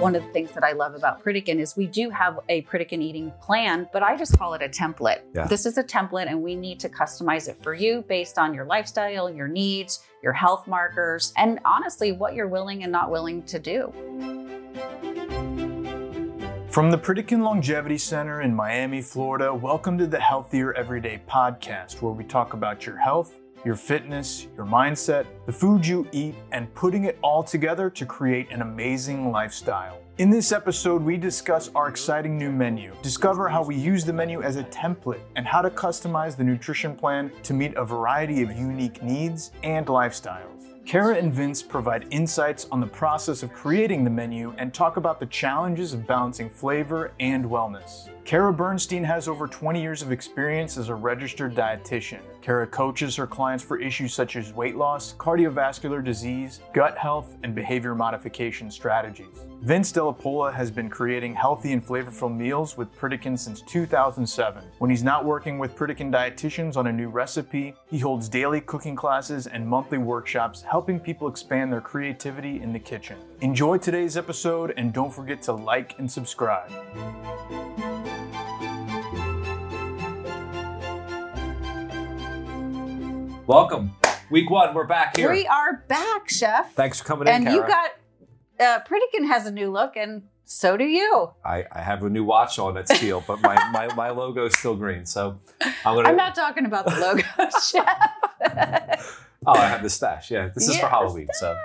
[0.00, 3.02] One of the things that I love about Pritikin is we do have a Pritikin
[3.02, 5.20] eating plan, but I just call it a template.
[5.34, 5.46] Yeah.
[5.46, 8.64] This is a template, and we need to customize it for you based on your
[8.64, 13.58] lifestyle, your needs, your health markers, and honestly, what you're willing and not willing to
[13.58, 13.92] do.
[16.70, 22.14] From the Pritikin Longevity Center in Miami, Florida, welcome to the Healthier Everyday podcast, where
[22.14, 27.04] we talk about your health, your fitness, your mindset, the food you eat, and putting
[27.04, 29.98] it all together to create an amazing lifestyle.
[30.18, 34.42] In this episode, we discuss our exciting new menu, discover how we use the menu
[34.42, 38.52] as a template, and how to customize the nutrition plan to meet a variety of
[38.52, 40.66] unique needs and lifestyles.
[40.86, 45.20] Kara and Vince provide insights on the process of creating the menu and talk about
[45.20, 48.10] the challenges of balancing flavor and wellness.
[48.24, 52.20] Kara Burnstine has over 20 years of experience as a registered dietitian.
[52.50, 57.54] Kara coaches her clients for issues such as weight loss, cardiovascular disease, gut health, and
[57.54, 59.46] behavior modification strategies.
[59.62, 64.64] Vince Della Polla has been creating healthy and flavorful meals with Pritikin since 2007.
[64.78, 68.96] When he's not working with Pritikin dietitians on a new recipe, he holds daily cooking
[68.96, 73.16] classes and monthly workshops helping people expand their creativity in the kitchen.
[73.42, 76.72] Enjoy today's episode and don't forget to like and subscribe.
[83.50, 83.96] Welcome.
[84.30, 85.28] Week one, we're back here.
[85.32, 86.72] We are back, Chef.
[86.74, 87.90] Thanks for coming in, and you got
[88.60, 91.32] uh, Pritikin has a new look, and so do you.
[91.44, 94.56] I, I have a new watch on that's steel, but my, my, my logo is
[94.56, 95.04] still green.
[95.04, 95.40] So
[95.84, 96.08] I'm gonna.
[96.08, 97.24] I'm not talking about the logo,
[97.60, 99.26] Chef.
[99.44, 100.30] Oh, I have the stash.
[100.30, 101.26] Yeah, this is Yeah, for Halloween.
[101.32, 101.56] So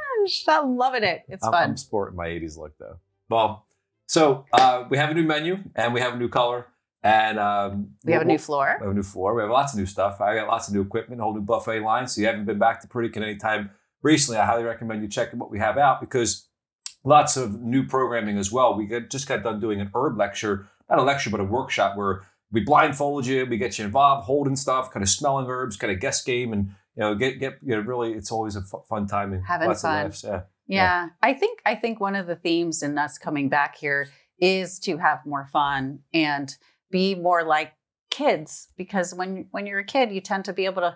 [0.47, 1.21] I'm loving it.
[1.27, 1.69] It's I'm, fun.
[1.69, 2.97] I'm sporting my 80s look though.
[3.29, 3.67] Well,
[4.07, 6.65] so uh, we have a new menu and we have a new color
[7.05, 8.77] and um, we have a new floor.
[8.79, 9.35] We have a new floor.
[9.35, 10.19] We have lots of new stuff.
[10.19, 12.07] I got lots of new equipment, a whole new buffet line.
[12.07, 13.69] So you haven't been back to Pritikin anytime
[14.05, 16.47] recently, I highly recommend you checking what we have out because
[17.03, 18.77] lots of new programming as well.
[18.77, 21.97] We got, just got done doing an herb lecture, not a lecture, but a workshop
[21.97, 25.91] where we blindfold you, we get you involved, holding stuff, kind of smelling herbs, kind
[25.91, 29.07] of guess game, and you know, get get you know, really, it's always a fun
[29.07, 29.97] time and Having lots fun.
[29.97, 30.23] of laughs.
[30.23, 30.41] Yeah.
[30.67, 31.07] Yeah.
[31.21, 34.07] I think I think one of the themes in us coming back here
[34.39, 36.55] is to have more fun and
[36.99, 37.71] be more like
[38.19, 40.93] kids because when when you're a kid you tend to be able to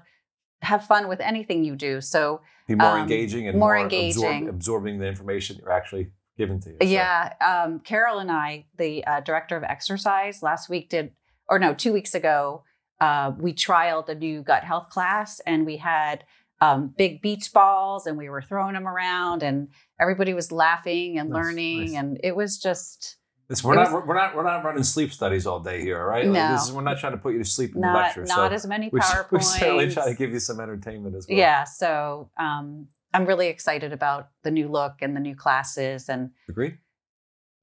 [0.61, 1.93] have fun with anything you do.
[2.01, 3.93] So Be more Um, engaging and more more, absorb-
[4.33, 4.49] engaging.
[4.49, 6.05] absorbing the information you're actually
[6.37, 6.77] given to you.
[6.81, 11.11] So, yeah, um, Carol and I, the uh, director of exercise, last week did,
[11.51, 12.63] or no, two weeks ago,
[13.01, 16.23] uh, we trialed a new gut health class, and we had
[16.61, 19.57] um, big beach balls, and we were throwing them around, and
[20.03, 21.95] everybody was laughing and Nice, learning, nice.
[21.99, 23.17] and it was just
[23.49, 25.99] It's, we're It not was- we're not we're not running sleep studies all day here,
[25.99, 26.25] all right?
[26.25, 26.51] Like, No.
[26.53, 28.21] this is, we're not trying to put you to sleep in the not lecture.
[28.25, 29.27] not so as many powerpoints.
[29.31, 31.37] we certainly try to give you some entertainment as well.
[31.37, 36.29] yeah, so um, I'm really excited about the new look and the new classes and
[36.47, 36.75] Agree?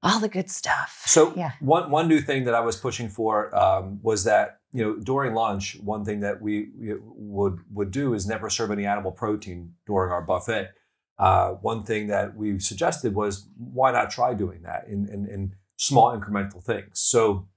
[0.03, 1.03] all the good stuff.
[1.05, 4.83] So yeah, one one new thing that I was pushing for um, was that you
[4.83, 8.85] know during lunch, one thing that we, we would would do is never serve any
[8.85, 10.71] animal protein during our buffet.
[11.17, 15.53] Uh, one thing that we suggested was why not try doing that in, in, in
[15.77, 16.99] small incremental things.
[16.99, 17.47] So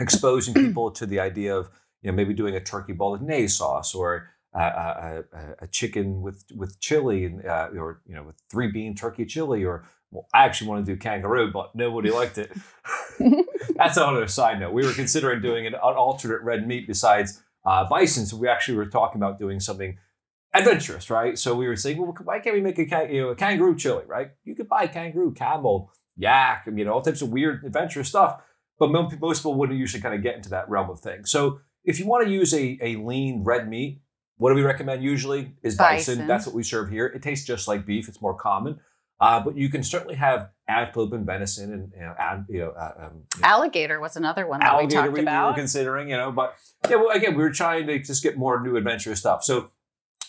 [0.00, 1.68] exposing people to the idea of
[2.02, 6.44] you know maybe doing a turkey bolognese sauce or a, a, a- a chicken with
[6.54, 10.44] with chili and uh, or you know with three bean turkey chili or well I
[10.44, 12.50] actually want to do kangaroo but nobody liked it.
[13.76, 14.72] That's another side note.
[14.72, 18.76] We were considering doing an, an alternate red meat besides uh, bison, so we actually
[18.76, 19.98] were talking about doing something
[20.54, 21.36] adventurous, right?
[21.38, 24.04] So we were saying, well, why can't we make a, you know, a kangaroo chili,
[24.06, 24.30] right?
[24.44, 28.42] You could buy kangaroo, camel, yak, I mean, all types of weird adventurous stuff.
[28.78, 31.30] But most people wouldn't usually kind of get into that realm of things.
[31.30, 34.02] So if you want to use a, a lean red meat,
[34.36, 36.16] what do we recommend usually is bison.
[36.16, 36.26] Bison.
[36.26, 37.06] That's what we serve here.
[37.06, 38.06] It tastes just like beef.
[38.06, 38.80] It's more common.
[39.18, 43.06] Uh, but you can certainly have antelope and venison and you know, you know, uh,
[43.06, 45.56] um, you know, alligator was another one that we talked we, we were about.
[45.56, 46.54] considering, you know, but
[46.90, 49.42] yeah, well, again, we were trying to just get more new adventurous stuff.
[49.42, 49.70] So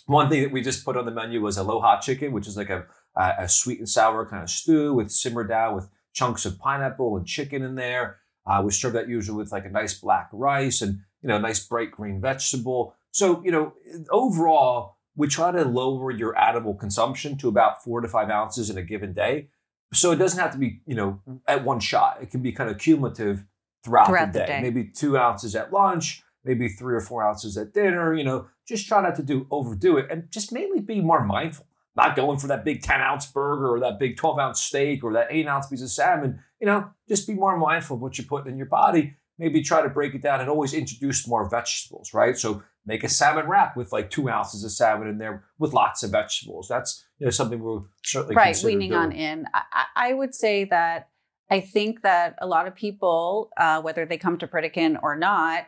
[0.05, 2.69] one thing that we just put on the menu was aloha chicken, which is like
[2.69, 2.85] a,
[3.17, 7.17] a, a sweet and sour kind of stew with simmered down with chunks of pineapple
[7.17, 8.17] and chicken in there.
[8.45, 11.39] Uh, we serve that usually with like a nice black rice and, you know, a
[11.39, 12.95] nice bright green vegetable.
[13.11, 13.73] So, you know,
[14.11, 18.77] overall, we try to lower your animal consumption to about four to five ounces in
[18.77, 19.49] a given day.
[19.93, 22.19] So it doesn't have to be, you know, at one shot.
[22.21, 23.45] It can be kind of cumulative
[23.83, 24.57] throughout, Throughout the, the day.
[24.57, 24.61] day.
[24.61, 28.13] Maybe two ounces at lunch, maybe three or four ounces at dinner.
[28.13, 31.65] You know, just try not to do overdo it, and just mainly be more mindful.
[31.97, 35.13] Not going for that big ten ounce burger or that big twelve ounce steak or
[35.13, 36.39] that eight ounce piece of salmon.
[36.61, 39.15] You know, just be more mindful of what you're putting in your body.
[39.39, 42.37] Maybe try to break it down and always introduce more vegetables, right?
[42.37, 46.03] So make a salmon wrap with like two ounces of salmon in there with lots
[46.03, 46.67] of vegetables.
[46.67, 50.33] That's you know something we're certainly right consider weaning on in I, I I would
[50.33, 51.09] say that
[51.49, 55.65] I think that a lot of people, uh, whether they come to Pritikin or not,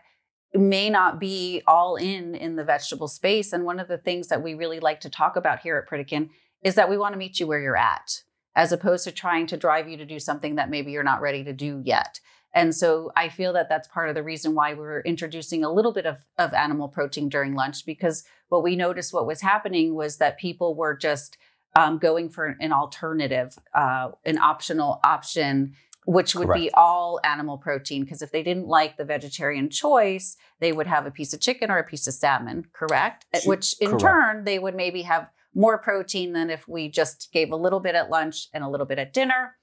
[0.54, 3.54] may not be all in in the vegetable space.
[3.54, 6.30] And one of the things that we really like to talk about here at Pritikin
[6.64, 8.24] is that we want to meet you where you're at,
[8.56, 11.44] as opposed to trying to drive you to do something that maybe you're not ready
[11.44, 12.20] to do yet.
[12.54, 15.94] And so I feel that that's part of the reason why we're introducing a little
[15.94, 20.18] bit of, of animal protein during lunch, because what we noticed what was happening was
[20.18, 21.38] that people were just
[21.76, 25.76] um, going for an alternative, uh, an optional option
[26.06, 26.62] which would Correct.
[26.62, 28.04] be all animal protein.
[28.04, 31.70] Because if they didn't like the vegetarian choice, they would have a piece of chicken
[31.70, 33.26] or a piece of salmon, correct?
[33.46, 34.02] which in correct.
[34.02, 37.96] turn, they would maybe have more protein than if we just gave a little bit
[37.96, 39.56] at lunch and a little bit at dinner.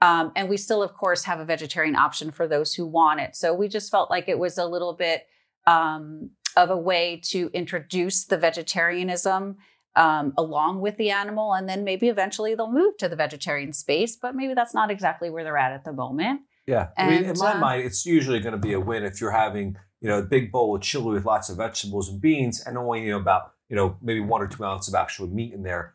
[0.00, 3.34] Um, and we still, of course, have a vegetarian option for those who want it.
[3.34, 5.26] So we just felt like it was a little bit
[5.66, 9.56] um, of a way to introduce the vegetarianism
[9.96, 11.52] um, along with the animal.
[11.52, 15.30] And then maybe eventually they'll move to the vegetarian space, but maybe that's not exactly
[15.30, 16.42] where they're at at the moment.
[16.66, 16.88] Yeah.
[16.96, 19.20] And, I mean, in my uh, mind, it's usually going to be a win if
[19.20, 22.62] you're having, you know, a big bowl of chili with lots of vegetables and beans
[22.64, 25.52] and only, you know, about, you know, maybe one or two ounces of actual meat
[25.52, 25.94] in there.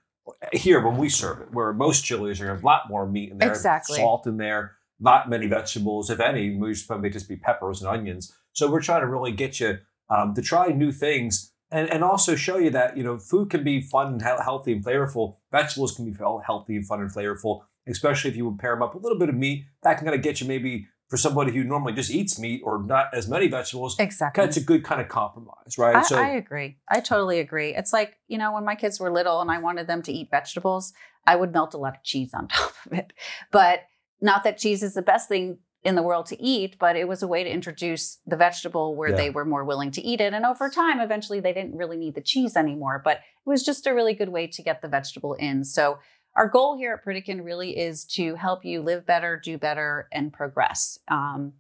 [0.52, 3.08] Here, when we serve it, where most chilies are going to have a lot more
[3.08, 3.98] meat in there, exactly.
[3.98, 6.56] salt in there, not many vegetables, if any.
[6.56, 8.36] We probably just be peppers and onions.
[8.54, 9.80] So we're trying to really get you
[10.10, 13.64] um, to try new things and, and also show you that you know food can
[13.64, 15.38] be fun and healthy and flavorful.
[15.52, 18.94] Vegetables can be healthy and fun and flavorful, especially if you would pair them up
[18.94, 19.66] with a little bit of meat.
[19.82, 22.82] That can kind of get you maybe for somebody who normally just eats meat or
[22.82, 24.00] not as many vegetables.
[24.00, 25.98] Exactly, it's a good kind of compromise, right?
[25.98, 26.78] I, so I agree.
[26.88, 27.76] I totally agree.
[27.76, 30.30] It's like you know when my kids were little and I wanted them to eat
[30.30, 30.94] vegetables,
[31.26, 33.14] I would melt a lot of cheese on top of it,
[33.52, 33.82] but
[34.22, 37.22] not that cheese is the best thing in the world to eat, but it was
[37.22, 39.16] a way to introduce the vegetable where yeah.
[39.16, 40.34] they were more willing to eat it.
[40.34, 43.86] And over time, eventually, they didn't really need the cheese anymore, but it was just
[43.86, 45.64] a really good way to get the vegetable in.
[45.64, 46.00] So,
[46.36, 50.34] our goal here at Pritikin really is to help you live better, do better, and
[50.34, 50.98] progress.
[51.08, 51.54] Um,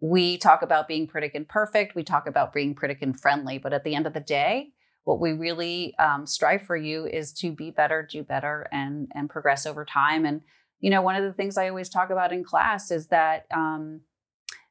[0.00, 3.96] we talk about being Pritikin perfect, we talk about being Pritikin friendly, but at the
[3.96, 4.70] end of the day,
[5.04, 9.28] what we really um, strive for you is to be better, do better, and and
[9.28, 10.24] progress over time.
[10.24, 10.42] And
[10.80, 14.00] you know, one of the things I always talk about in class is that um,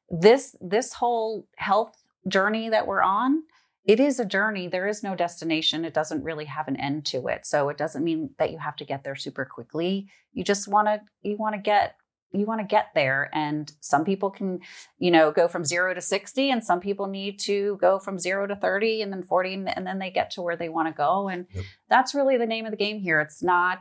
[0.08, 1.96] this this whole health
[2.28, 3.42] journey that we're on,
[3.84, 4.68] it is a journey.
[4.68, 5.84] There is no destination.
[5.84, 7.46] It doesn't really have an end to it.
[7.46, 10.08] So it doesn't mean that you have to get there super quickly.
[10.32, 11.96] You just want to you want to get
[12.32, 14.60] you want to get there and some people can
[14.98, 18.46] you know go from 0 to 60 and some people need to go from 0
[18.46, 21.28] to 30 and then 40 and then they get to where they want to go
[21.28, 21.64] and yep.
[21.88, 23.80] that's really the name of the game here it's not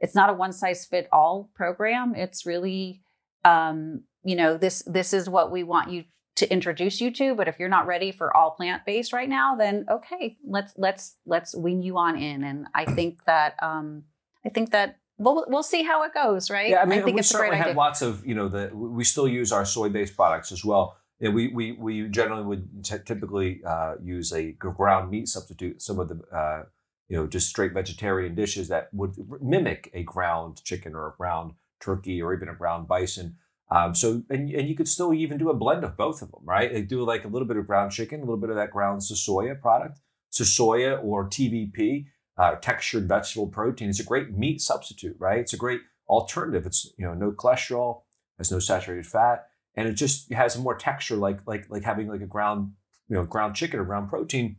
[0.00, 2.14] it's not a one size fit all program.
[2.14, 3.02] It's really,
[3.44, 6.04] um, you know, this this is what we want you
[6.36, 7.34] to introduce you to.
[7.34, 11.16] But if you're not ready for all plant based right now, then okay, let's let's
[11.26, 12.44] let's wean you on in.
[12.44, 14.04] And I think that um,
[14.44, 16.70] I think that we'll we'll see how it goes, right?
[16.70, 19.28] Yeah, I mean, I think we certainly have lots of you know the we still
[19.28, 20.96] use our soy based products as well.
[21.18, 25.82] You know, we, we we generally would t- typically uh, use a ground meat substitute.
[25.82, 26.62] Some of the uh,
[27.08, 31.54] you know, just straight vegetarian dishes that would mimic a ground chicken or a ground
[31.80, 33.36] turkey or even a ground bison.
[33.70, 36.40] Um, so, and, and you could still even do a blend of both of them,
[36.44, 36.72] right?
[36.72, 39.00] They do like a little bit of ground chicken, a little bit of that ground
[39.00, 40.00] sasoya product,
[40.32, 42.06] sasoya or TVP,
[42.38, 43.90] uh, textured vegetable protein.
[43.90, 45.40] It's a great meat substitute, right?
[45.40, 46.66] It's a great alternative.
[46.66, 48.02] It's you know no cholesterol,
[48.38, 52.22] has no saturated fat, and it just has more texture, like like like having like
[52.22, 52.72] a ground
[53.08, 54.56] you know ground chicken or ground protein.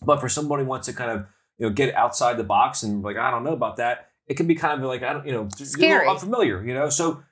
[0.00, 1.26] But for somebody who wants to kind of
[1.58, 4.08] you know get outside the box and like I don't know about that.
[4.26, 6.08] It can be kind of like I don't you know Scary.
[6.08, 6.64] unfamiliar.
[6.64, 7.22] You know, so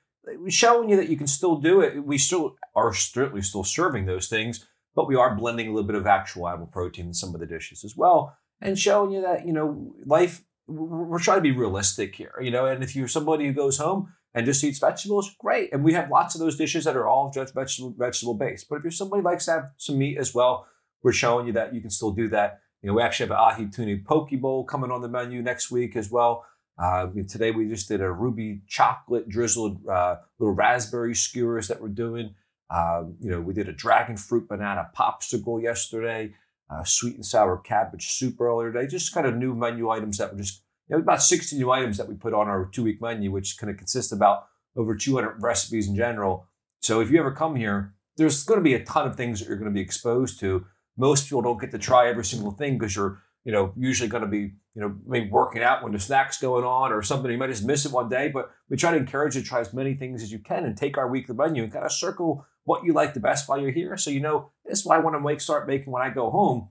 [0.47, 2.05] showing you that you can still do it.
[2.05, 5.95] We still are certainly still serving those things, but we are blending a little bit
[5.95, 9.45] of actual animal protein in some of the dishes as well, and showing you that
[9.45, 10.43] you know life.
[10.67, 12.65] We're trying to be realistic here, you know.
[12.65, 15.73] And if you're somebody who goes home and just eats vegetables, great.
[15.73, 18.69] And we have lots of those dishes that are all just vegetable vegetable based.
[18.69, 20.67] But if you're somebody who likes to have some meat as well,
[21.03, 23.37] we're showing you that you can still do that you know, we actually have an
[23.37, 26.45] ahi tuna poke bowl coming on the menu next week as well.
[26.77, 31.89] Uh, today we just did a ruby chocolate drizzled uh, little raspberry skewers that we're
[31.89, 32.33] doing.
[32.71, 36.33] Um, you know, we did a dragon fruit banana popsicle yesterday,
[36.69, 38.87] uh, sweet and sour cabbage soup earlier today.
[38.87, 41.97] Just kind of new menu items that were just you know, about 60 new items
[41.97, 45.41] that we put on our two week menu, which kind of consists about over 200
[45.41, 46.47] recipes in general.
[46.79, 49.47] So if you ever come here, there's going to be a ton of things that
[49.47, 50.65] you're going to be exposed to
[50.97, 54.23] most people don't get to try every single thing because you're you know usually going
[54.23, 57.37] to be you know maybe working out when the snack's going on or something you
[57.37, 59.73] might just miss it one day but we try to encourage you to try as
[59.73, 62.83] many things as you can and take our weekly menu and kind of circle what
[62.83, 65.15] you like the best while you're here so you know this is what i want
[65.15, 66.69] to make start making when i go home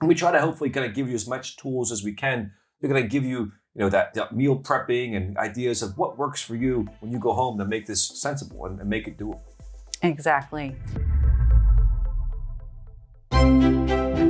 [0.00, 2.52] and we try to hopefully kind of give you as much tools as we can
[2.80, 6.18] they're going to give you you know that, that meal prepping and ideas of what
[6.18, 9.16] works for you when you go home to make this sensible and, and make it
[9.16, 9.40] doable.
[10.02, 10.76] Exactly.
[13.72, 14.21] If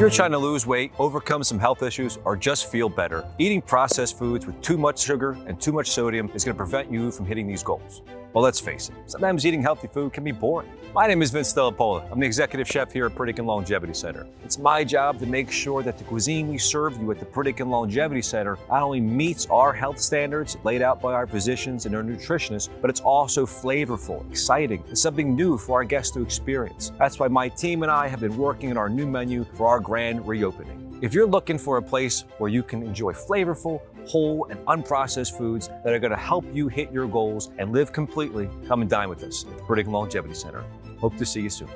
[0.00, 4.18] you're trying to lose weight, overcome some health issues, or just feel better, eating processed
[4.18, 7.26] foods with too much sugar and too much sodium is going to prevent you from
[7.26, 8.00] hitting these goals.
[8.32, 10.70] Well, let's face it, sometimes eating healthy food can be boring.
[10.94, 12.04] My name is Vince Della Polla.
[12.10, 14.26] I'm the executive chef here at Pritikin Longevity Center.
[14.44, 17.68] It's my job to make sure that the cuisine we serve you at the Pritikin
[17.68, 22.02] Longevity Center not only meets our health standards laid out by our physicians and our
[22.02, 26.92] nutritionists, but it's also flavorful, exciting, and something new for our guests to experience.
[26.98, 29.80] That's why my team and I have been working on our new menu for our
[29.90, 30.96] grand reopening.
[31.02, 35.66] If you're looking for a place where you can enjoy flavorful, whole, and unprocessed foods
[35.82, 39.08] that are going to help you hit your goals and live completely, come and dine
[39.08, 40.64] with us at the Pritikin Longevity Center.
[41.00, 41.68] Hope to see you soon.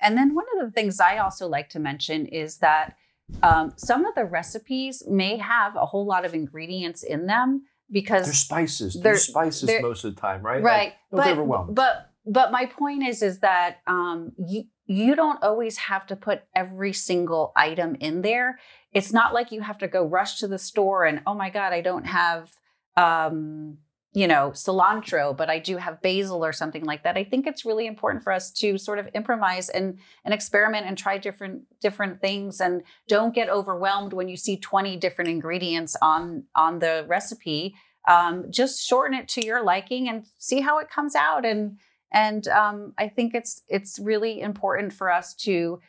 [0.00, 2.94] And then one of the things I also like to mention is that
[3.42, 8.24] um, some of the recipes may have a whole lot of ingredients in them because
[8.26, 8.94] They're spices.
[8.94, 10.62] They're, They're- spices they're- most of the time, right?
[10.62, 15.76] right Like, but, but but my point is is that um, you you don't always
[15.76, 18.58] have to put every single item in there
[18.92, 21.72] it's not like you have to go rush to the store and oh my god
[21.72, 22.50] i don't have
[22.96, 23.78] um,
[24.14, 27.64] you know cilantro but i do have basil or something like that i think it's
[27.64, 32.20] really important for us to sort of improvise and and experiment and try different different
[32.20, 37.74] things and don't get overwhelmed when you see 20 different ingredients on on the recipe.
[38.08, 41.78] Um, just shorten it to your liking and see how it comes out and
[42.10, 45.80] and um, I think it's it's really important for us to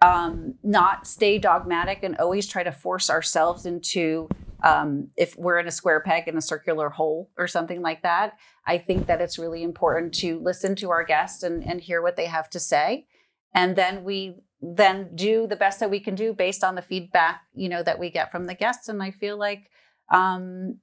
[0.00, 4.28] um, not stay dogmatic and always try to force ourselves into
[4.66, 8.36] um, if we're in a square peg in a circular hole or something like that.
[8.66, 12.16] I think that it's really important to listen to our guests and, and hear what
[12.16, 13.06] they have to say,
[13.54, 17.42] and then we then do the best that we can do based on the feedback
[17.54, 18.88] you know that we get from the guests.
[18.88, 19.70] And I feel like
[20.12, 20.78] um,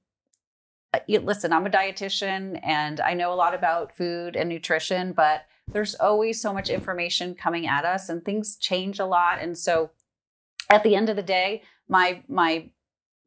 [0.94, 5.46] uh, listen, I'm a dietitian and I know a lot about food and nutrition, but
[5.68, 9.40] there's always so much information coming at us and things change a lot.
[9.42, 9.92] And so
[10.70, 12.70] at the end of the day, my my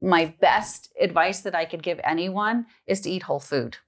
[0.00, 3.78] my best advice that I could give anyone is to eat whole food.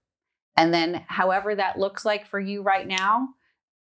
[0.56, 3.28] And then however that looks like for you right now,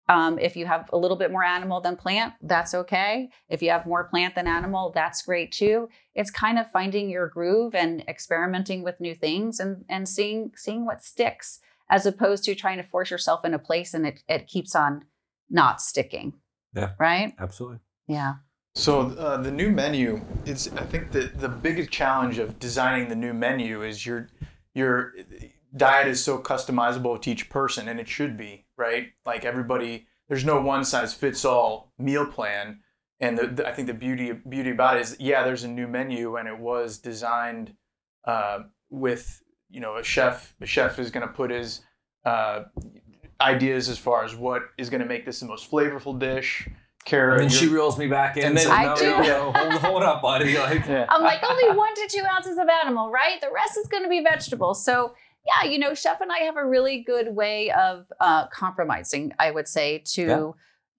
[0.08, 3.28] um, if you have a little bit more animal than plant, that's okay.
[3.49, 5.88] If you have more plant than animal, that's great too.
[6.14, 10.87] It's kind of finding your groove and experimenting with new things and and seeing seeing
[10.87, 11.58] what sticks,
[11.90, 15.06] as opposed to trying to force yourself in a place and it it keeps on
[15.50, 16.35] not sticking.
[16.73, 16.92] Yeah.
[16.99, 17.32] Right.
[17.38, 17.78] Absolutely.
[18.06, 18.35] Yeah.
[18.76, 23.16] So uh, the new menu is, I think, the the biggest challenge of designing the
[23.16, 24.28] new menu is your
[24.75, 25.14] your
[25.75, 29.06] diet is so customizable to each person, and it should be right.
[29.25, 32.80] Like everybody, there's no one size fits all meal plan.
[33.18, 35.88] And the, the- I think the beauty beauty about it is, yeah, there's a new
[35.88, 37.75] menu, and it was designed
[38.26, 38.59] uh,
[38.90, 40.54] with you know a chef.
[40.61, 41.80] The chef is going to put his
[42.26, 42.64] uh,
[43.40, 46.68] ideas as far as what is going to make this the most flavorful dish.
[47.07, 49.11] Kara, And then she reels me back in And and, then- says, I no, do.
[49.11, 50.59] no, no, hold, hold up, buddy.
[50.59, 51.07] Like, Yeah.
[51.09, 53.41] I'm like only one to two ounces of animal, right?
[53.41, 54.85] The rest is going to be vegetables.
[54.85, 55.15] So
[55.47, 59.33] yeah, you know, Chef and I have a really good way of uh, compromising.
[59.39, 60.51] I would say to Yeah.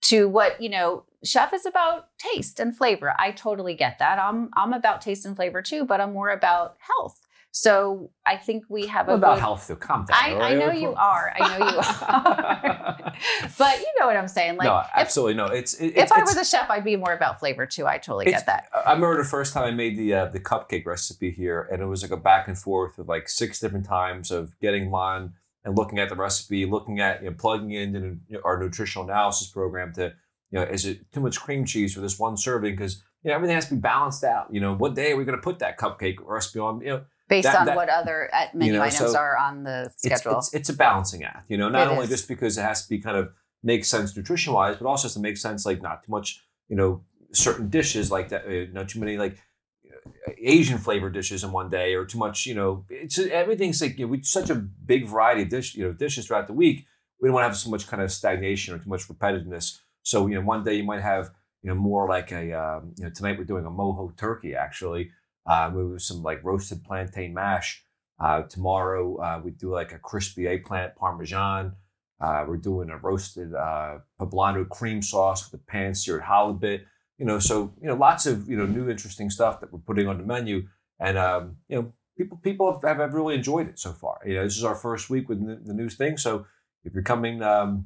[0.04, 1.04] to what you know.
[1.24, 3.12] Chef is about taste and flavor.
[3.18, 4.20] I totally get that.
[4.20, 7.20] I'm I'm about taste and flavor too, but I'm more about health.
[7.52, 9.72] So I think we have a What about good- health?
[9.80, 10.16] Calm down.
[10.16, 11.34] I, I know you are.
[11.36, 13.14] I know you are.
[13.58, 14.58] but you know what I'm saying.
[14.58, 15.46] Like no, if, absolutely no.
[15.46, 17.88] It's it, if I was a chef, I'd be more about flavor too.
[17.88, 18.70] I totally get that.
[18.86, 21.86] I remember the first time I made the uh, the cupcake recipe here, and it
[21.86, 25.76] was like a back and forth of like six different times of getting mine and
[25.76, 29.94] looking at the recipe, looking at you know, plugging it into our nutritional analysis program
[29.94, 30.14] to
[30.52, 33.36] you know is it too much cream cheese for this one serving because you know
[33.36, 34.54] everything has to be balanced out.
[34.54, 36.82] You know what day are we going to put that cupcake recipe on?
[36.82, 39.86] You know Based that- on that- what other menu know, items so are on the
[39.86, 40.38] it's, schedule.
[40.40, 41.50] it's it's a balancing act.
[41.50, 42.10] You know, not It only is.
[42.10, 43.30] just because it has to be kind of
[43.64, 46.44] make sense nutrition wise, but also has to make sense like not too much.
[46.70, 47.04] You know,
[47.34, 48.46] certain dishes like that.
[48.46, 49.38] Uh, not too many like
[49.86, 52.46] uh, Asian flavored dishes in one day, or too much.
[52.46, 55.86] You know, it's everything's like you know, we such a big variety of dish you
[55.86, 56.86] know dishes throughout the week.
[57.22, 59.80] We don't want to have so much kind of stagnation or too much repetitiveness.
[60.04, 61.32] So you know, one day you might have
[61.64, 65.12] you know more like a um, you know tonight we're doing a mojo turkey actually
[65.48, 67.84] uh, with some like roasted plantain mash.
[68.20, 71.74] Uh, tomorrow uh, we do like a crispy eggplant parmesan.
[72.20, 76.82] Uh, we're doing a roasted uh, poblano cream sauce with a pan seared halibut.
[77.20, 80.08] You know, so you know, lots of you know new interesting stuff that we're putting
[80.08, 80.68] on the menu,
[81.00, 84.20] and um, you know, people people have, have really enjoyed it so far.
[84.26, 86.46] You know, this is our first week with the, the new thing, so
[86.84, 87.86] if you're coming um,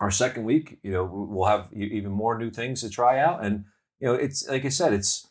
[0.00, 3.44] our second week, you know, we'll have even more new things to try out.
[3.44, 3.66] And,
[4.00, 5.28] you know, it's like I said, it's,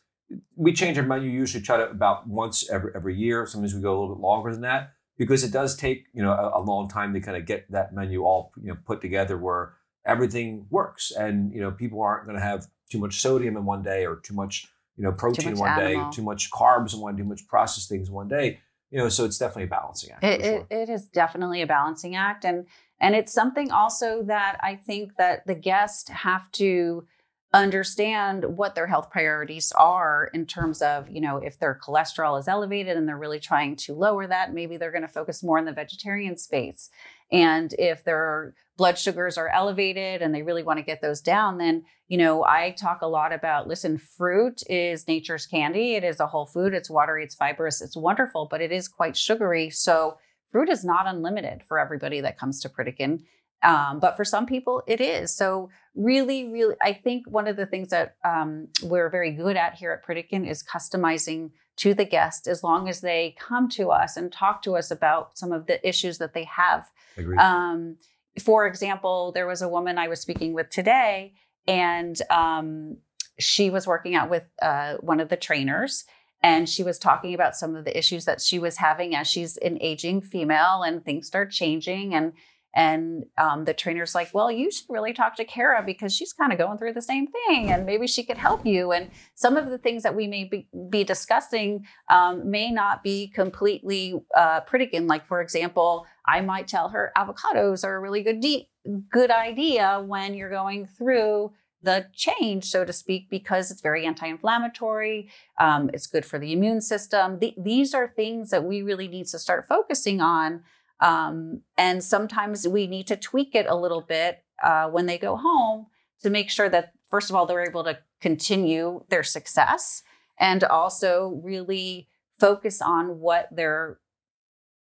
[0.55, 3.45] we change our menu usually try to about once every, every year.
[3.45, 6.31] Sometimes we go a little bit longer than that because it does take, you know,
[6.31, 9.37] a, a long time to kind of get that menu all, you know, put together
[9.37, 9.73] where
[10.05, 11.11] everything works.
[11.11, 14.17] And, you know, people aren't going to have too much sodium in one day or
[14.17, 14.67] too much,
[14.97, 16.09] you know, protein in one animal.
[16.09, 18.59] day, too much carbs in one, too much processed things in one day.
[18.91, 20.23] You know, so it's definitely a balancing act.
[20.23, 20.53] It, sure.
[20.55, 22.43] it, it is definitely a balancing act.
[22.43, 22.65] And
[22.99, 27.05] and it's something also that I think that the guests have to
[27.51, 32.47] understand what their health priorities are in terms of, you know, if their cholesterol is
[32.47, 35.65] elevated and they're really trying to lower that, maybe they're going to focus more in
[35.65, 36.91] the vegetarian space.
[37.31, 41.57] And if their blood sugars are elevated and they really want to get those down,
[41.57, 45.95] then, you know, I talk a lot about listen, fruit is nature's candy.
[45.95, 49.17] It is a whole food, it's watery, it's fibrous, it's wonderful, but it is quite
[49.17, 49.71] sugary.
[49.71, 50.17] So,
[50.51, 53.21] fruit is not unlimited for everybody that comes to Pritikin.
[53.61, 55.35] Um, but for some people, it is.
[55.35, 59.75] So, really, really, I think one of the things that um, we're very good at
[59.75, 64.15] here at Pritikin is customizing to the guest as long as they come to us
[64.15, 66.89] and talk to us about some of the issues that they have.
[67.37, 67.97] Um,
[68.41, 71.33] for example, there was a woman I was speaking with today,
[71.67, 72.97] and um,
[73.39, 76.05] she was working out with uh, one of the trainers
[76.41, 79.57] and she was talking about some of the issues that she was having as she's
[79.57, 82.33] an aging female and things start changing and
[82.75, 86.51] and um, the trainer's like, well, you should really talk to Kara because she's kind
[86.51, 88.91] of going through the same thing and maybe she could help you.
[88.91, 93.27] And some of the things that we may be, be discussing um, may not be
[93.27, 95.07] completely uh, Pritikin.
[95.07, 98.69] Like, for example, I might tell her avocados are a really good, de-
[99.09, 104.27] good idea when you're going through the change, so to speak, because it's very anti
[104.27, 105.29] inflammatory.
[105.59, 107.39] Um, it's good for the immune system.
[107.39, 110.63] The, these are things that we really need to start focusing on
[111.01, 115.35] um, and sometimes we need to tweak it a little bit uh, when they go
[115.37, 115.87] home
[116.21, 120.03] to make sure that, first of all, they're able to continue their success
[120.37, 122.07] and also really
[122.39, 123.99] focus on what their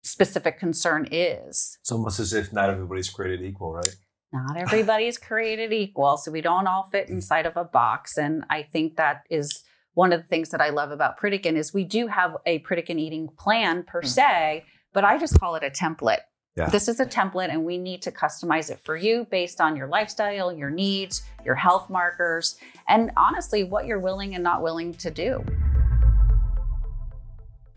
[0.02, 1.78] specific concern is.
[1.80, 3.94] It's almost as if not everybody's created equal, right?
[4.32, 6.16] Not everybody's created equal.
[6.16, 7.10] So we don't all fit mm.
[7.10, 8.16] inside of a box.
[8.16, 9.62] And I think that is
[9.94, 12.98] one of the things that I love about Pritikin is we do have a Pritikin
[12.98, 14.06] eating plan per mm.
[14.06, 16.20] se, but I just call it a template.
[16.56, 16.68] Yeah.
[16.68, 19.86] This is a template, and we need to customize it for you based on your
[19.86, 25.10] lifestyle, your needs, your health markers, and honestly, what you're willing and not willing to
[25.10, 25.42] do.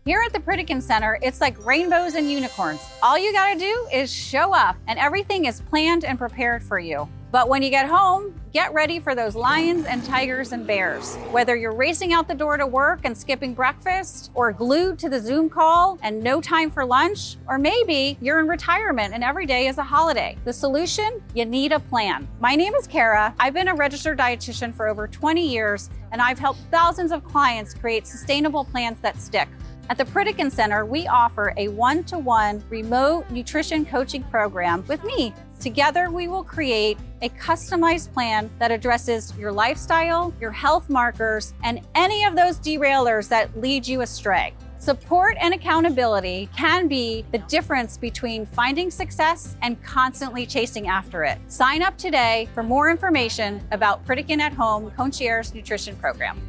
[0.04, 2.80] Here at the Pritikin Center, it's like rainbows and unicorns.
[3.02, 7.08] All you gotta do is show up, and everything is planned and prepared for you.
[7.36, 11.16] But when you get home, get ready for those lions and tigers and bears.
[11.32, 15.20] Whether you're racing out the door to work and skipping breakfast, or glued to the
[15.20, 19.66] Zoom call and no time for lunch, or maybe you're in retirement and every day
[19.66, 20.38] is a holiday.
[20.46, 21.22] The solution?
[21.34, 22.26] You need a plan.
[22.40, 23.34] My name is Kara.
[23.38, 27.74] I've been a registered dietitian for over 20 years, and I've helped thousands of clients
[27.74, 29.50] create sustainable plans that stick.
[29.90, 35.04] At the Pritikin Center, we offer a one to one remote nutrition coaching program with
[35.04, 35.34] me.
[35.60, 41.80] Together, we will create a customized plan that addresses your lifestyle, your health markers, and
[41.94, 44.54] any of those derailers that lead you astray.
[44.78, 51.38] Support and accountability can be the difference between finding success and constantly chasing after it.
[51.48, 56.40] Sign up today for more information about Pritikin at Home Concierge Nutrition Program.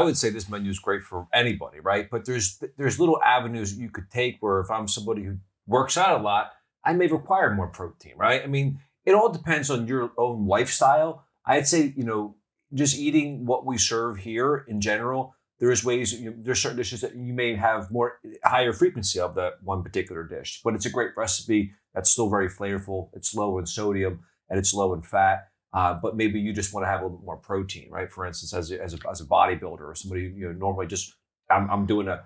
[0.00, 2.08] I would say this menu is great for anybody, right?
[2.10, 5.36] But there's there's little avenues you could take where if I'm somebody who
[5.66, 6.52] works out a lot,
[6.84, 8.42] I may require more protein, right?
[8.42, 11.24] I mean, it all depends on your own lifestyle.
[11.44, 12.36] I'd say, you know,
[12.72, 17.02] just eating what we serve here in general, there's ways, you know, there's certain dishes
[17.02, 20.90] that you may have more higher frequency of that one particular dish, but it's a
[20.90, 23.10] great recipe that's still very flavorful.
[23.12, 25.49] It's low in sodium and it's low in fat.
[25.72, 28.10] Uh, but maybe you just want to have a little bit more protein, right?
[28.10, 31.14] For instance, as a, as a, as a bodybuilder or somebody you know normally just
[31.48, 32.22] I'm, I'm doing a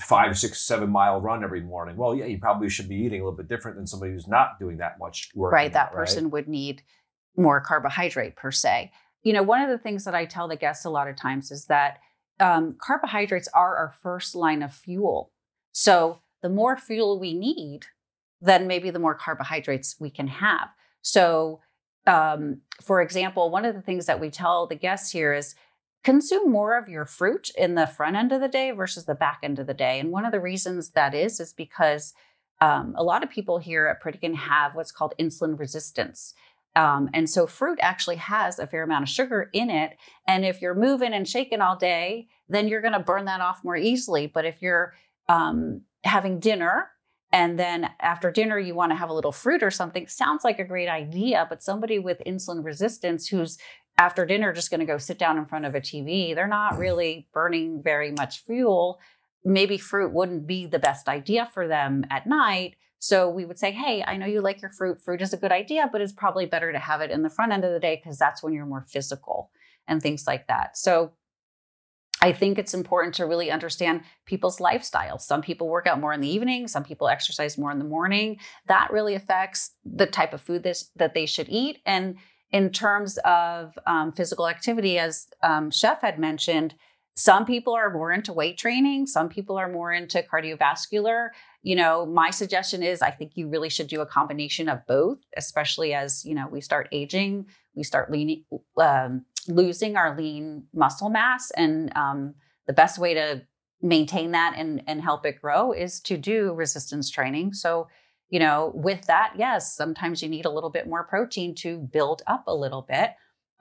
[0.00, 1.96] five, six, seven mile run every morning.
[1.96, 4.58] Well, yeah, you probably should be eating a little bit different than somebody who's not
[4.58, 5.52] doing that much work.
[5.52, 6.82] Right, that person would need
[7.36, 8.90] more carbohydrate per se.
[9.22, 11.50] You know, one of the things that I tell the guests a lot of times
[11.50, 11.98] is that
[12.40, 15.32] um, carbohydrates are our first line of fuel.
[15.72, 17.86] So the more fuel we need,
[18.40, 20.68] then maybe the more carbohydrates we can have.
[21.02, 21.60] So
[22.06, 25.54] um, for example, one of the things that we tell the guests here is
[26.04, 29.40] consume more of your fruit in the front end of the day versus the back
[29.42, 29.98] end of the day.
[29.98, 32.14] And one of the reasons that is, is because
[32.60, 36.32] um, a lot of people here at Pritikin have what's called insulin resistance.
[36.76, 39.96] Um, and so fruit actually has a fair amount of sugar in it.
[40.28, 43.64] And if you're moving and shaking all day, then you're going to burn that off
[43.64, 44.26] more easily.
[44.26, 44.94] But if you're
[45.28, 46.90] um, having dinner
[47.32, 50.58] and then after dinner you want to have a little fruit or something, sounds like
[50.58, 51.46] a great idea.
[51.48, 53.58] But somebody with insulin resistance who's
[53.98, 56.74] after dinner just going to go sit down in front of a TV, they're not
[56.74, 56.78] Mm.
[56.78, 59.00] really burning very much fuel.
[59.44, 62.76] Maybe fruit wouldn't be the best idea for them at night.
[62.98, 65.00] So we would say, hey, I know you like your fruit.
[65.00, 67.52] Fruit is a good idea, but it's probably better to have it in the front
[67.52, 69.50] end of the day because that's when you're more physical
[69.86, 70.76] and things like that.
[70.76, 71.12] So
[72.26, 75.20] I think it's important to really understand people's lifestyles.
[75.20, 78.38] Some people work out more in the evening, some people exercise more in the morning.
[78.66, 81.78] That really affects the type of food this, that they should eat.
[81.86, 82.16] And
[82.50, 86.74] in terms of um, physical activity, as um, Chef had mentioned,
[87.14, 91.28] some people are more into weight training, some people are more into cardiovascular.
[91.62, 95.18] You know, my suggestion is I think you really should do a combination of both,
[95.36, 98.44] especially as, you know, we start aging, we start leaning,
[98.78, 101.50] um, losing our lean muscle mass.
[101.52, 102.34] And um,
[102.66, 103.42] the best way to
[103.82, 107.52] maintain that and, and help it grow is to do resistance training.
[107.52, 107.88] So,
[108.30, 112.22] you know, with that, yes, sometimes you need a little bit more protein to build
[112.26, 113.10] up a little bit.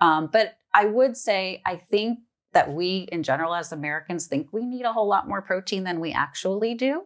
[0.02, 2.20] Um, but I would say, I think
[2.54, 6.00] that we in general as Americans think we need a whole lot more protein than
[6.00, 7.04] we actually do.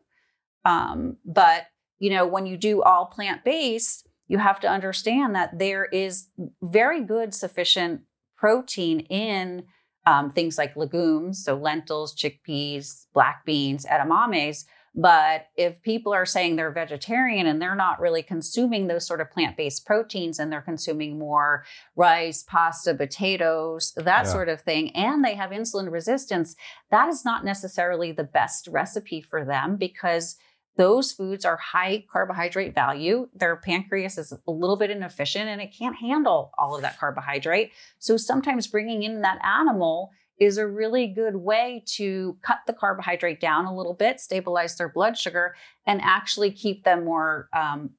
[0.63, 1.65] Um, but,
[1.97, 6.27] you know, when you do all plant based, you have to understand that there is
[6.61, 8.01] very good, sufficient
[8.39, 9.63] protein in
[10.05, 14.65] um, things like legumes, so lentils, chickpeas, black beans, edamames.
[14.95, 19.29] But if people are saying they're vegetarian and they're not really consuming those sort of
[19.29, 21.63] plant based proteins and they're consuming more
[21.95, 24.31] rice, pasta, potatoes, that Yeah.
[24.31, 26.55] sort of thing, and they have insulin resistance,
[26.89, 30.37] that is not necessarily the best recipe for them because
[30.79, 33.27] those foods are high carbohydrate value.
[33.35, 37.73] Their pancreas is a little bit inefficient and it can't handle all of that carbohydrate.
[37.99, 43.41] So sometimes bringing in that animal is a really good way to cut the carbohydrate
[43.41, 45.53] down a little bit, stabilize their blood sugar,
[45.85, 47.89] and actually keep them more um,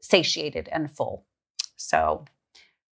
[0.00, 1.26] satiated and full.
[1.76, 2.24] So,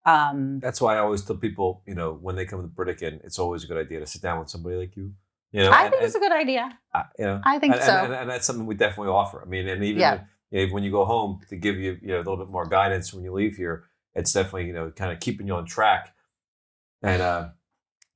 [0.04, 3.38] um, That's why I always tell people, you know, when they come to Pritikin, it's
[3.38, 5.14] always a good idea to sit down with somebody like you.
[5.52, 6.78] You know, I and- think it's a good idea.
[6.94, 7.92] uh, you know, I think and, so.
[7.92, 9.42] and, and, that's something we definitely offer.
[9.42, 10.20] I mean, and even Yeah.
[10.50, 12.64] you know, when you go home to give you, you know, a little bit more
[12.66, 13.84] guidance when you leave here,
[14.14, 16.14] it's definitely you know kind of keeping you on track.
[17.02, 17.48] And uh,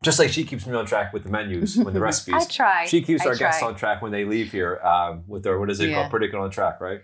[0.03, 2.35] just like she keeps me on track with the menus, when the recipes.
[2.35, 2.85] I recipes, try.
[2.87, 5.71] she keeps I our guests on track when they leave here um, with their what
[5.71, 6.09] is it Yeah.
[6.09, 6.13] called?
[6.13, 7.01] Pritikin on track, right?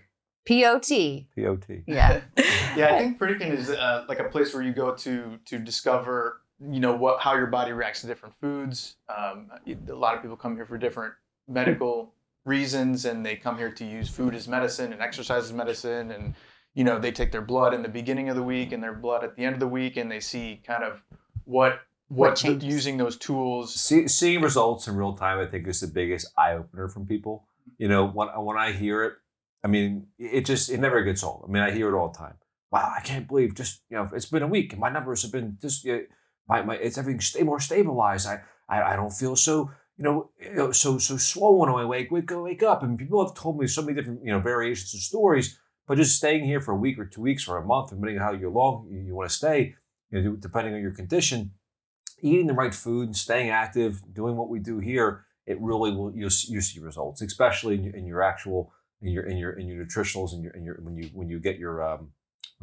[0.47, 0.89] POT.
[1.35, 1.65] POT.
[1.87, 2.21] Yeah.
[2.75, 6.41] yeah, I think Pritikin is uh, like a place where you go to to discover,
[6.59, 8.95] you know, what how your body reacts to different foods.
[9.09, 11.13] Um, a lot of people come here for different
[11.47, 12.13] medical
[12.45, 16.33] reasons, and they come here to use food as medicine and exercise as medicine, and
[16.73, 19.23] you know, they take their blood in the beginning of the week and their blood
[19.23, 21.01] at the end of the week, and they see kind of
[21.45, 23.75] what What what, the, using those tools.
[23.75, 27.45] See, seeing results in real time, I think, is the biggest eye opener from people.
[27.77, 29.13] You know, when when I hear it,
[29.63, 31.45] I mean, it just it never gets old.
[31.47, 32.35] I mean, I hear it all the time.
[32.71, 35.31] Wow, I can't believe just you know it's been a week and my numbers have
[35.31, 36.01] been just you know,
[36.47, 38.27] my my it's everything stay more stabilized.
[38.27, 42.31] I, I I don't feel so you know so so swollen when I wake wake
[42.31, 42.83] wake up.
[42.83, 45.59] And people have told me so many different you know variations of stories.
[45.85, 48.23] But just staying here for a week or two weeks or a month, depending on
[48.23, 49.75] how long you, you want to stay,
[50.11, 51.51] you know, depending on your condition,
[52.21, 56.15] eating the right food and staying active, doing what we do here, it really will
[56.15, 59.67] you you see results, especially in your, in your actual in your in your in
[59.67, 62.11] your nutritionals and your in your when you when you get your um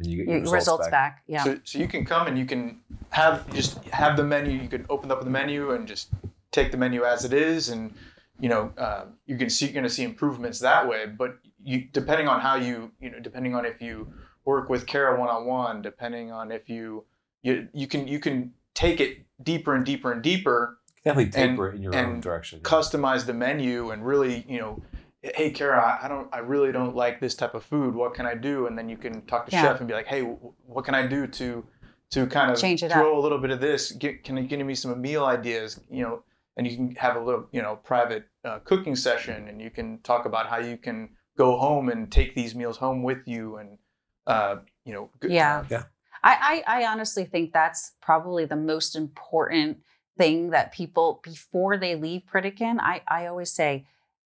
[0.01, 1.23] when you get your, Your results, back.
[1.27, 1.43] Yeah.
[1.43, 4.59] So, so you can come and you can have just have the menu.
[4.61, 6.09] You can open up the menu and just
[6.51, 7.93] take the menu as it is, and
[8.39, 11.05] you know uh, you can see you're going to see improvements that way.
[11.05, 14.11] But you depending on how you you know depending on if you
[14.45, 17.05] work with Kara one on one, depending on if you
[17.43, 21.69] you you can you can take it deeper and deeper and deeper, Definitely and- taper
[21.69, 22.59] it in your own and direction.
[22.61, 24.81] customize the menu, and really you know.
[25.23, 26.27] Hey Kara, I- I don't.
[26.33, 27.93] I really don't like this type of food.
[27.93, 28.65] What can I do?
[28.65, 29.61] And then you can talk to Yeah.
[29.61, 31.63] chef and be like, "Hey, wh- what can I do to
[32.11, 33.91] to kind of Change it throw a little bit of this.
[33.93, 35.79] Get, can you give me some meal ideas?
[35.89, 36.23] You know,
[36.57, 39.99] and you can have a little, you know, private uh, cooking session, and you can
[39.99, 43.77] talk about how you can go home and take these meals home with you, and
[44.27, 45.63] uh, you know, good, Yeah.
[45.69, 45.83] Yeah.
[46.23, 49.79] I, I, I honestly think that's probably the most important
[50.17, 52.77] thing that people before they leave Pritikin.
[52.79, 53.85] I, I always say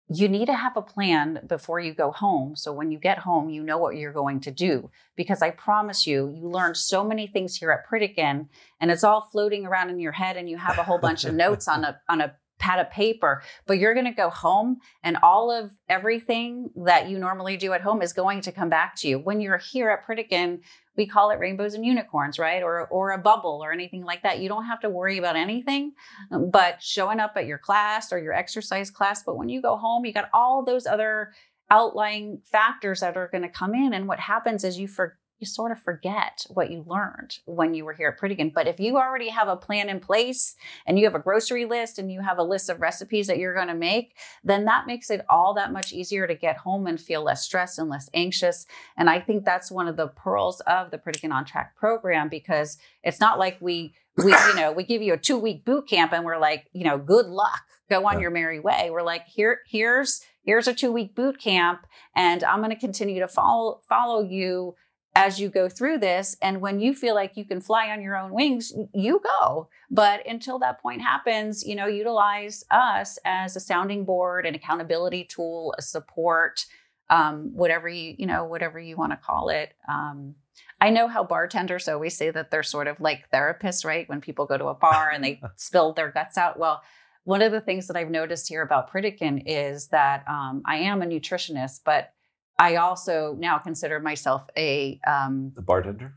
[0.09, 2.55] you need to have a plan before you go home.
[2.55, 4.91] So when you get home, you know what you're going to do.
[5.17, 8.49] Because I promise you, you learn so many things here at Pritikin,
[8.81, 11.35] and it's all floating around in your head, and you have a whole bunch of
[11.45, 15.19] notes on a on a pad of paper, but you're going to go home and
[15.23, 19.09] all of everything that you normally do at home is going to come back to
[19.09, 19.19] you.
[19.19, 20.61] When you're here at Pritikin,
[20.97, 22.63] we call it rainbows and unicorns, right?
[22.63, 24.41] Or or a bubble or anything like that.
[24.41, 25.93] You don't have to worry about anything
[26.31, 29.23] um, but showing up at your class or your exercise class.
[29.23, 31.33] But when you go home, you got all those other
[31.71, 33.93] outlying factors that are going to come in.
[33.93, 37.85] And what happens is you for you sort of forget what you learned when you
[37.85, 38.55] were here at Pritikin.
[38.55, 41.99] But if you already have a plan in place and you have a grocery list
[41.99, 45.11] and you have a list of recipes that you're going to make, then that makes
[45.11, 48.67] it all that much easier to get home and feel less stressed and less anxious.
[48.97, 52.79] And I think that's one of the pearls of the Pritikin on Track program because
[53.03, 56.13] it's not like we we you know we give you a two week boot camp
[56.13, 58.21] and we're like you know good luck go on yeah.
[58.21, 62.61] your merry way we're like here here's here's a two week boot camp and i'm
[62.61, 64.75] going to continue to follow follow you
[65.17, 66.37] as you go through this.
[66.43, 69.69] And when you feel like you can fly on your own wings, you go.
[69.91, 75.25] But until that point happens, you know, utilize us as a sounding board, an accountability
[75.25, 76.67] tool, a support,
[77.09, 79.73] um, whatever you, you know, whatever you want to call it.
[79.89, 80.35] Um,
[80.83, 84.07] I know how bartenders always say that they're sort of like therapists, right?
[84.11, 86.59] When people go to a bar and they spill their guts out.
[86.59, 86.83] Well,
[87.25, 91.01] one of the things that I've noticed here about Pritikin is that um, I am
[91.01, 92.13] a nutritionist, but
[92.59, 96.15] I also now consider myself a um, the bartender.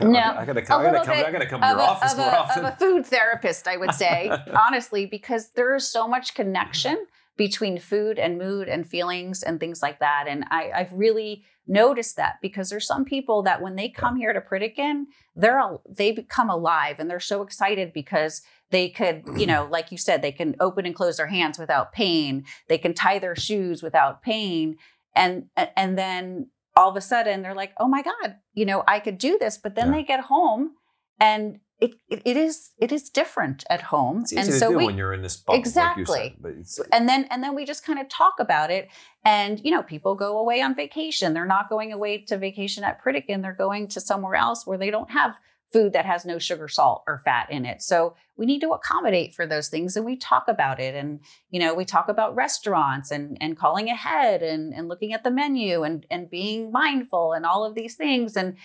[0.00, 0.80] No, I, gotta come.
[0.80, 1.24] I gotta come.
[1.24, 2.64] I gotta come to your a, office of more a, often.
[2.64, 4.30] Of a food therapist, I would say,
[4.66, 7.06] honestly, because there is so much connection
[7.36, 10.26] between food and mood and feelings and things like that.
[10.28, 14.32] And I, I've really noticed that because there's some people that when they come here
[14.32, 15.04] to Pritikin,
[15.34, 19.92] they're all, they become alive and they're so excited because they could, you know, like
[19.92, 22.44] you said, they can open and close their hands without pain.
[22.68, 24.76] They can tie their shoes without pain
[25.14, 25.44] and
[25.76, 29.18] and then all of a sudden they're like oh my god you know i could
[29.18, 29.94] do this but then yeah.
[29.94, 30.72] they get home
[31.20, 34.24] and it, it, it is it is different at home.
[34.36, 36.36] And so we, when you're in this bubble, exactly.
[36.44, 38.88] like said, and then and then we just kind of talk about it
[39.24, 41.34] and you know people go away on vacation.
[41.34, 43.42] They're not going away to vacation at Pritikin.
[43.42, 45.34] They're going to somewhere else where they don't have
[45.72, 47.82] food that has no sugar, salt, or fat in it.
[47.82, 50.94] So we need to accommodate for those things and we talk about it.
[50.94, 55.24] And, you know, we talk about restaurants and, and calling ahead and, and looking at
[55.24, 58.36] the menu and, and being mindful and all of these things.
[58.36, 58.56] And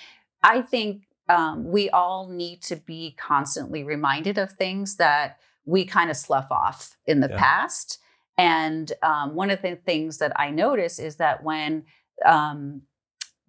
[0.43, 6.09] I think um, we all need to be constantly reminded of things that we kind
[6.09, 7.37] of slough off in the yeah.
[7.37, 7.99] past.
[8.37, 11.83] And um, one of the things that I notice is that when
[12.25, 12.83] um,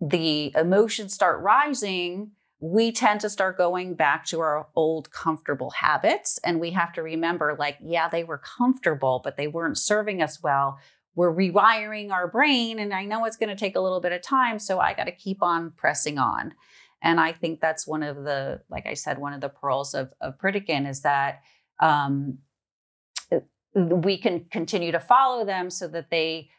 [0.01, 6.38] the emotions start rising, we tend to start going back to our old comfortable habits.
[6.44, 10.42] And we have to remember, like, yeah, they were comfortable, but they weren't serving us
[10.42, 10.79] well.
[11.14, 12.79] We're rewiring our brain.
[12.79, 14.59] And I know it's going to take a little bit of time.
[14.59, 16.55] So I got to keep on pressing on.
[17.01, 20.12] And I think that's one of the, like I said, one of the pearls of,
[20.21, 21.42] of Pritikin is that
[21.79, 22.38] um,
[23.73, 26.51] we can continue to follow them so that they,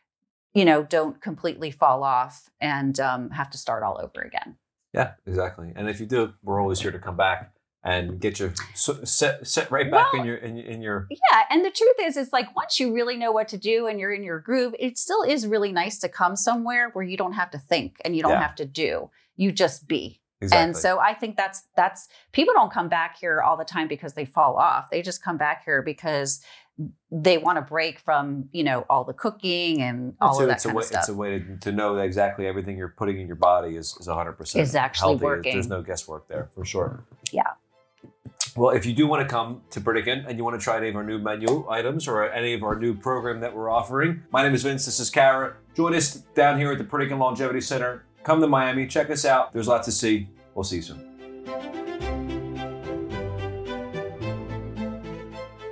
[0.54, 4.56] you know, don't completely fall off and um, have to start all over again.
[4.94, 5.72] Yeah, exactly.
[5.76, 9.08] And if you do, we're always here to come back and get you set
[9.48, 12.34] set right back well, in your in, in your yeah and the truth is it's
[12.34, 15.24] like once you really know what to do and you're in your groove it still
[15.24, 18.34] is really nice to come somewhere where you don't have to think and you don't
[18.34, 18.42] yeah.
[18.42, 20.64] have to do you just be Exactly.
[20.64, 24.14] And so I think that's that's people don't come back here all the time because
[24.14, 24.90] they fall off.
[24.90, 26.42] They just come back here because
[27.12, 30.56] they want to break from you know all the cooking and all so of that
[30.56, 31.00] it's kind a way, of stuff.
[31.02, 33.96] It's a way to, to, know that exactly everything you're putting in your body is
[34.00, 35.26] is 100 percent is actually healthy.
[35.26, 35.54] working.
[35.54, 37.04] There's no guesswork there for sure.
[37.32, 37.44] Yeah.
[38.56, 40.90] Well, if you do want to come to Pritikin and you want to try any
[40.90, 44.44] of our new menu items or any of our new program that we're offering, my
[44.44, 44.86] name is Vince.
[44.86, 45.56] This is Kara.
[45.76, 48.06] Join us down here at the Pritikin Longevity Center.
[48.24, 48.88] Come to Miami.
[48.88, 49.54] Check us out.
[49.54, 50.28] There's lots to see.
[50.56, 51.79] We'll see you soon.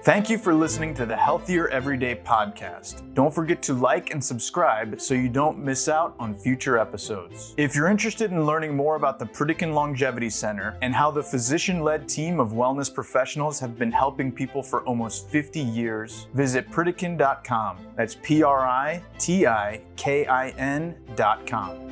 [0.07, 3.13] Thank you for listening to the Healthier Everyday podcast.
[3.13, 7.53] Don't forget to like and subscribe so you don't miss out on future episodes.
[7.57, 11.81] If you're interested in learning more about the Pritikin Longevity Center and how the physician
[11.81, 17.77] led team of wellness professionals have been helping people for almost 50 years, visit Pritikin.com.
[17.97, 21.83] That's P R I T I K I N.com.